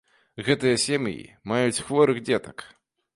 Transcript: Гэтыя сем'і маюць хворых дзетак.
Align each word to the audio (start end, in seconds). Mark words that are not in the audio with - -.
Гэтыя 0.45 0.79
сем'і 0.85 1.13
маюць 1.51 1.83
хворых 1.85 2.17
дзетак. 2.29 2.65